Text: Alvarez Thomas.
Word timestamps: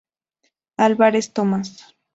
Alvarez 0.77 1.31
Thomas. 1.31 1.93